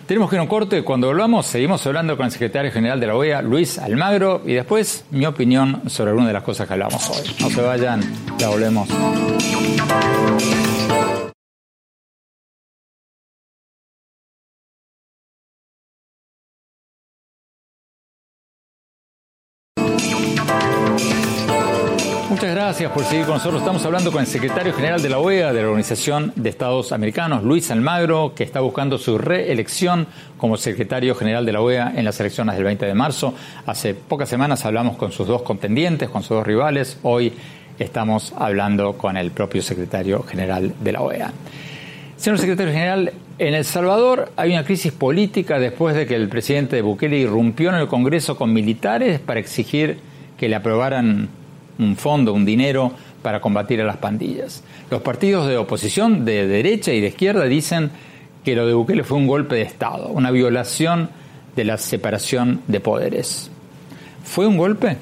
[0.07, 0.83] Tenemos que ir a un corte.
[0.83, 5.05] Cuando volvamos, seguimos hablando con el secretario general de la OEA, Luis Almagro, y después
[5.11, 7.27] mi opinión sobre alguna de las cosas que hablamos hoy.
[7.41, 8.01] No se vayan,
[8.39, 8.89] ya volvemos.
[22.57, 23.61] Gracias por seguir con nosotros.
[23.61, 27.45] Estamos hablando con el secretario general de la OEA, de la Organización de Estados Americanos,
[27.45, 30.07] Luis Almagro, que está buscando su reelección
[30.39, 33.35] como secretario general de la OEA en las elecciones del 20 de marzo.
[33.67, 36.99] Hace pocas semanas hablamos con sus dos contendientes, con sus dos rivales.
[37.03, 37.35] Hoy
[37.79, 41.33] estamos hablando con el propio secretario general de la OEA.
[42.17, 46.81] Señor secretario general, en El Salvador hay una crisis política después de que el presidente
[46.81, 49.99] Bukele irrumpió en el Congreso con militares para exigir
[50.39, 51.29] que le aprobaran
[51.79, 54.63] un fondo, un dinero para combatir a las pandillas.
[54.91, 57.91] Los partidos de oposición de derecha y de izquierda dicen
[58.45, 61.11] que lo de Bukele fue un golpe de Estado, una violación
[61.57, 63.51] de la separación de poderes.
[64.23, 64.97] ¿Fue un golpe?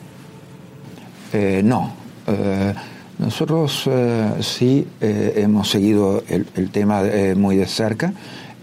[1.33, 1.93] Eh, no.
[2.27, 2.73] Eh,
[3.19, 7.03] nosotros eh, sí hemos seguido el, tema
[7.37, 8.13] muy de cerca.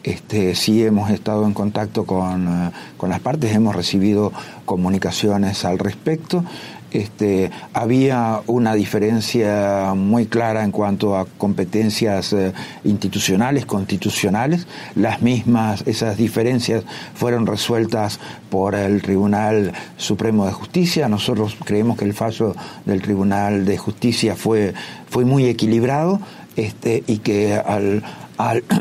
[0.03, 4.33] Este, sí hemos estado en contacto con, con las partes, hemos recibido
[4.65, 6.43] comunicaciones al respecto
[6.91, 14.67] este, había una diferencia muy clara en cuanto a competencias eh, institucionales, constitucionales.
[14.95, 21.07] Las mismas, esas diferencias fueron resueltas por el Tribunal Supremo de Justicia.
[21.07, 24.73] Nosotros creemos que el fallo del Tribunal de Justicia fue,
[25.09, 26.19] fue muy equilibrado
[26.55, 28.03] este, y que al,
[28.37, 28.63] al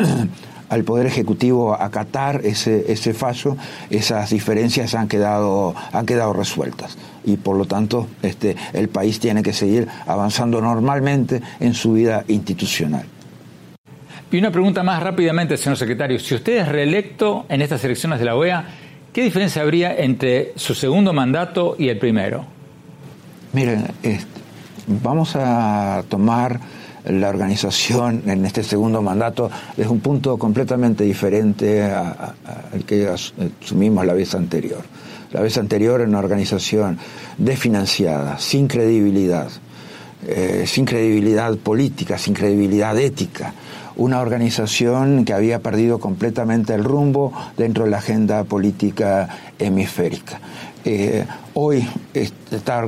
[0.71, 3.57] al Poder Ejecutivo acatar ese, ese fallo,
[3.91, 6.97] esas diferencias han quedado, han quedado resueltas.
[7.25, 12.25] Y por lo tanto, este, el país tiene que seguir avanzando normalmente en su vida
[12.29, 13.05] institucional.
[14.33, 16.19] Y una pregunta más rápidamente, señor secretario.
[16.19, 18.65] Si usted es reelecto en estas elecciones de la OEA,
[19.13, 22.45] ¿qué diferencia habría entre su segundo mandato y el primero?
[23.53, 23.87] Miren,
[24.87, 26.61] vamos a tomar
[27.05, 34.13] la organización en este segundo mandato es un punto completamente diferente al que asumimos la
[34.13, 34.83] vez anterior.
[35.33, 36.99] La vez anterior una organización
[37.39, 39.49] desfinanciada, sin credibilidad,
[40.27, 43.55] eh, sin credibilidad política, sin credibilidad ética,
[43.97, 50.41] una organización que había perdido completamente el rumbo dentro de la agenda política hemisférica.
[50.85, 52.79] Eh, hoy esta,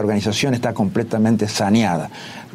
[0.00, 2.10] organización está completamente saneada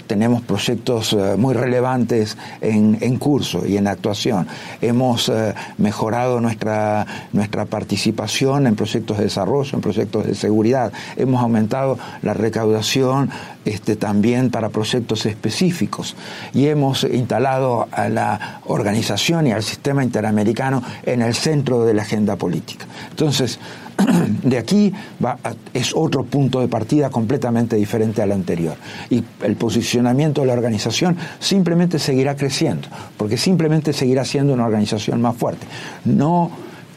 [0.07, 4.47] tenemos proyectos eh, muy relevantes en, curso y en actuación.
[4.81, 10.91] Hemos eh, mejorado nuestra, nuestra participación en proyectos de desarrollo, en proyectos de seguridad.
[11.15, 13.29] Hemos aumentado la recaudación
[13.65, 16.15] este, también para proyectos específicos
[16.53, 22.01] y hemos instalado a la organización y al sistema interamericano en el centro de la
[22.01, 22.85] agenda política.
[23.09, 23.59] Entonces,
[24.43, 25.37] de aquí va
[25.73, 28.75] es otro punto de partida completamente diferente al anterior.
[29.09, 35.21] Y el posicionamiento de la organización simplemente seguirá creciendo, porque simplemente seguirá siendo una organización
[35.21, 35.65] más fuerte.
[36.05, 36.51] No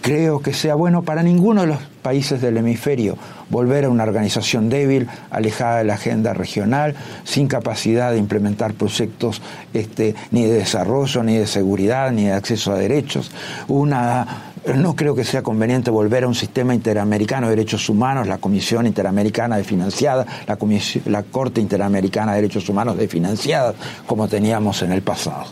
[0.07, 3.19] creo que sea bueno para ninguno de los países del hemisferio
[3.51, 6.95] volver a una organización débil, alejada de la agenda regional,
[7.25, 9.43] sin capacidad de implementar proyectos
[9.75, 13.31] este, ni de desarrollo, ni de seguridad, ni de acceso a derechos.
[13.69, 18.39] Una no creo que sea conveniente volver a un sistema interamericano de derechos humanos, la
[18.39, 20.59] Comisión Interamericana de Financiada, la,
[21.07, 23.75] la Corte Interamericana de Derechos Humanos de Financiada,
[24.07, 25.47] como teníamos en el pasado.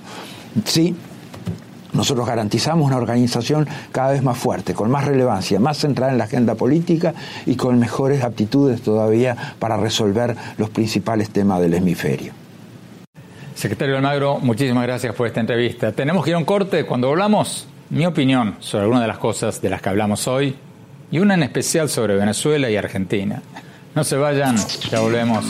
[0.64, 0.96] Sí,
[1.92, 6.24] nosotros garantizamos una organización cada vez más fuerte, con más relevancia, más centrada en la
[6.24, 7.14] agenda política
[7.46, 12.32] y con mejores aptitudes todavía para resolver los principales temas del hemisferio.
[13.54, 15.92] Secretario Almagro, muchísimas gracias por esta entrevista.
[15.92, 16.84] Tenemos que ir a un corte.
[16.84, 20.56] Cuando volvamos, mi opinión sobre algunas de las cosas de las que hablamos hoy
[21.12, 23.40] y una en especial sobre Venezuela y Argentina.
[23.94, 24.56] No se vayan,
[24.90, 25.44] ya volvemos.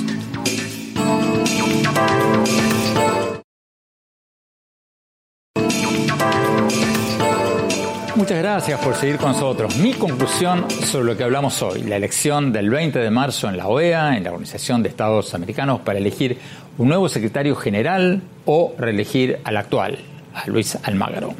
[8.14, 9.78] Muchas gracias por seguir con nosotros.
[9.78, 13.68] Mi conclusión sobre lo que hablamos hoy, la elección del 20 de marzo en la
[13.68, 16.38] OEA, en la Organización de Estados Americanos, para elegir
[16.76, 19.98] un nuevo secretario general o reelegir al actual,
[20.34, 21.34] a Luis Almagro.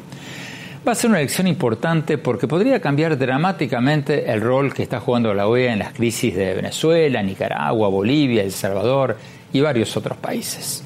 [0.87, 5.33] Va a ser una elección importante porque podría cambiar dramáticamente el rol que está jugando
[5.33, 9.17] la OEA en las crisis de Venezuela, Nicaragua, Bolivia, El Salvador
[9.51, 10.83] y varios otros países.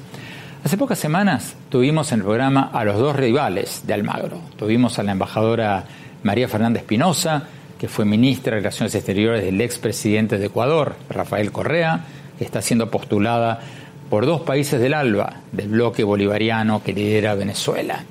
[0.64, 4.40] Hace pocas semanas tuvimos en el programa a los dos rivales de Almagro.
[4.56, 5.84] Tuvimos a la embajadora
[6.22, 7.42] María Fernández Pinoza,
[7.78, 12.06] que fue ministra de Relaciones Exteriores del expresidente de Ecuador, Rafael Correa,
[12.38, 13.60] que está siendo postulada
[14.08, 18.02] por dos países del ALBA, del bloque bolivariano que lidera Venezuela.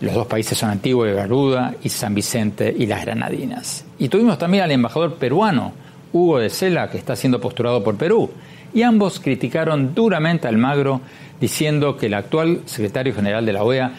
[0.00, 3.84] Los dos países son Antigua y Garuda y San Vicente y las Granadinas.
[3.98, 5.72] Y tuvimos también al embajador peruano,
[6.12, 8.30] Hugo de Sela, que está siendo postulado por Perú.
[8.72, 11.00] Y ambos criticaron duramente a Almagro
[11.40, 13.92] diciendo que el actual secretario general de la OEA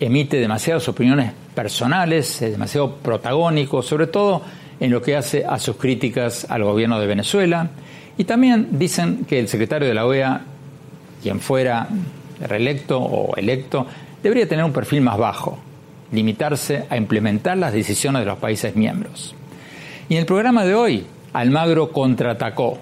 [0.00, 4.42] emite demasiadas opiniones personales, es demasiado protagónico, sobre todo
[4.80, 7.70] en lo que hace a sus críticas al gobierno de Venezuela.
[8.18, 10.40] Y también dicen que el secretario de la OEA,
[11.22, 11.88] quien fuera
[12.40, 13.86] reelecto o electo,
[14.22, 15.58] debería tener un perfil más bajo,
[16.12, 19.34] limitarse a implementar las decisiones de los países miembros.
[20.08, 22.78] Y en el programa de hoy, Almagro contraatacó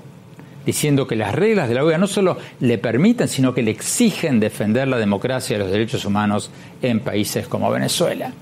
[0.65, 4.41] diciendo que las reglas de la OEA no solo le permiten, sino que le exigen
[4.41, 8.33] defender la democracia y los derechos humanos en países como Venezuela.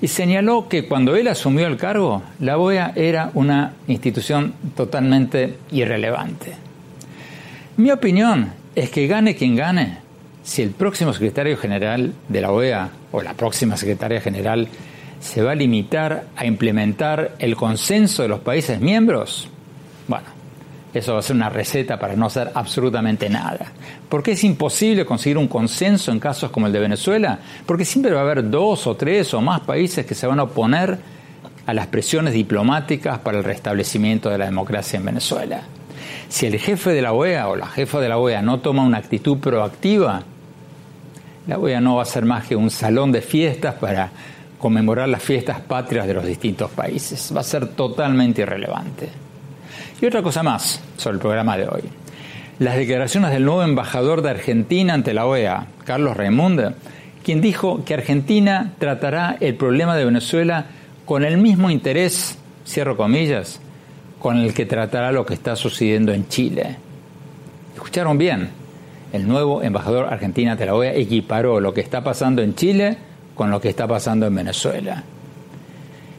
[0.00, 6.52] Y señaló que cuando él asumió el cargo, la OEA era una institución totalmente irrelevante.
[7.76, 9.98] Mi opinión es que gane quien gane,
[10.44, 14.68] si el próximo secretario general de la OEA o la próxima secretaria general
[15.18, 19.48] se va a limitar a implementar el consenso de los países miembros,
[20.06, 20.26] bueno,
[20.92, 23.72] eso va a ser una receta para no hacer absolutamente nada.
[24.08, 27.38] ¿Por qué es imposible conseguir un consenso en casos como el de Venezuela?
[27.64, 30.44] Porque siempre va a haber dos o tres o más países que se van a
[30.44, 30.98] oponer
[31.66, 35.62] a las presiones diplomáticas para el restablecimiento de la democracia en Venezuela.
[36.28, 38.98] Si el jefe de la OEA o la jefa de la OEA no toma una
[38.98, 40.22] actitud proactiva,
[41.46, 44.10] la OEA no va a ser más que un salón de fiestas para
[44.58, 47.32] conmemorar las fiestas patrias de los distintos países.
[47.36, 49.08] Va a ser totalmente irrelevante.
[50.00, 51.82] Y otra cosa más sobre el programa de hoy.
[52.58, 56.72] Las declaraciones del nuevo embajador de Argentina ante la OEA, Carlos Raimundo,
[57.22, 60.66] quien dijo que Argentina tratará el problema de Venezuela
[61.04, 63.60] con el mismo interés, cierro comillas,
[64.18, 66.76] con el que tratará lo que está sucediendo en Chile.
[67.74, 68.63] ¿Escucharon bien?
[69.14, 72.96] El nuevo embajador argentino ante la OEA equiparó lo que está pasando en Chile
[73.36, 75.04] con lo que está pasando en Venezuela.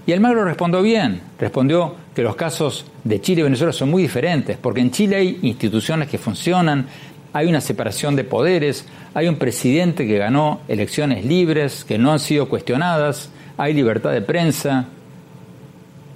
[0.07, 4.55] Y Almagro respondió bien, respondió que los casos de Chile y Venezuela son muy diferentes,
[4.55, 6.87] porque en Chile hay instituciones que funcionan,
[7.33, 12.19] hay una separación de poderes, hay un presidente que ganó elecciones libres, que no han
[12.19, 14.85] sido cuestionadas, hay libertad de prensa.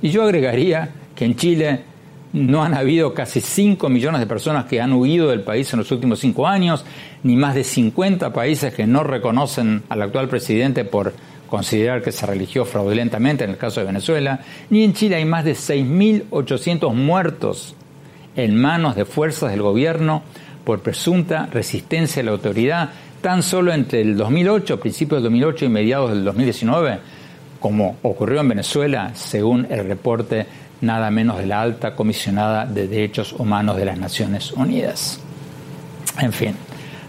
[0.02, 1.82] Y yo agregaría que en Chile
[2.34, 5.92] no han habido casi 5 millones de personas que han huido del país en los
[5.92, 6.86] últimos 5 años,
[7.24, 11.14] ni más de 50 países que no reconocen al actual presidente por
[11.50, 15.44] considerar que se religió fraudulentamente en el caso de Venezuela, ni en Chile hay más
[15.44, 17.76] de 6.800 muertos
[18.36, 20.22] en manos de fuerzas del gobierno
[20.64, 25.70] por presunta resistencia a la autoridad, tan solo entre el 2008, principios del 2008 y
[25.70, 27.00] mediados del 2019,
[27.60, 30.46] como ocurrió en Venezuela, según el reporte
[30.82, 35.20] nada menos de la alta comisionada de derechos humanos de las Naciones Unidas.
[36.20, 36.56] En fin,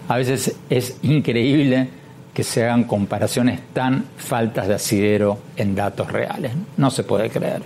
[0.08, 1.88] a veces es increíble
[2.34, 6.52] que se hagan comparaciones tan faltas de asidero en datos reales.
[6.76, 7.62] No se puede creer.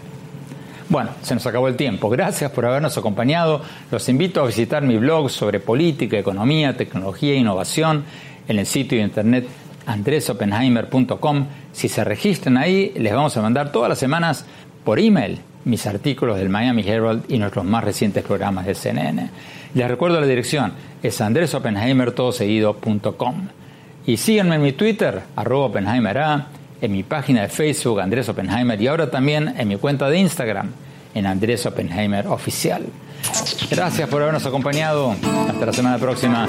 [0.89, 2.11] Bueno, se nos acabó el tiempo.
[2.11, 3.63] Gracias por habernos acompañado.
[3.91, 8.05] Los invito a visitar mi blog sobre política, economía, tecnología e innovación
[8.47, 9.47] en el sitio de internet
[9.87, 11.47] andresopenheimer.com.
[11.73, 14.45] Si se registran ahí, les vamos a mandar todas las semanas
[14.85, 19.31] por email mis artículos del Miami Herald y nuestros más recientes programas de CNN.
[19.75, 23.49] Les recuerdo la dirección, es andresopenheimertodoseguido.com.
[24.07, 26.45] Y síganme en mi Twitter, arroba Oppenheimer
[26.81, 30.71] en mi página de Facebook, Andrés Oppenheimer, y ahora también en mi cuenta de Instagram,
[31.15, 32.85] en Andrés Oppenheimer Oficial.
[33.71, 35.15] Gracias por habernos acompañado.
[35.49, 36.47] Hasta la semana próxima.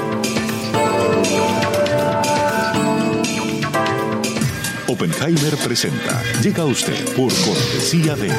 [4.87, 6.21] Oppenheimer presenta.
[6.43, 8.31] Llega a usted por cortesía de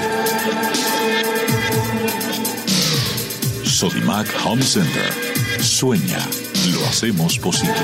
[3.64, 5.12] Sodimac Home Center.
[5.60, 6.18] Sueña,
[6.72, 7.74] lo hacemos posible.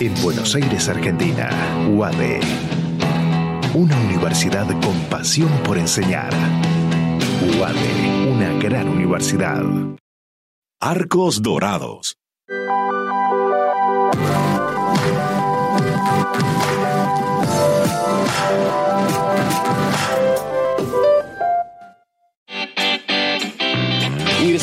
[0.00, 1.48] En Buenos Aires, Argentina,
[1.88, 2.40] UADE.
[3.72, 6.34] Una universidad con pasión por enseñar.
[7.58, 9.64] UADE, una gran universidad.
[10.80, 12.19] Arcos Dorados.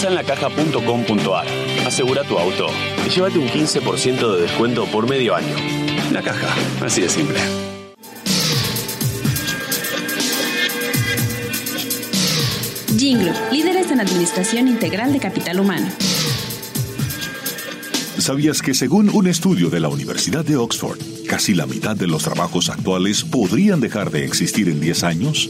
[0.07, 1.47] Ingresa en lacaja.com.ar,
[1.85, 2.67] asegura tu auto
[3.05, 5.55] y llévate un 15% de descuento por medio año.
[6.11, 6.47] La caja,
[6.81, 7.39] así de simple.
[12.97, 15.87] Jinglo, líderes en administración integral de capital humano.
[18.17, 22.23] ¿Sabías que según un estudio de la Universidad de Oxford, casi la mitad de los
[22.23, 25.49] trabajos actuales podrían dejar de existir en 10 años?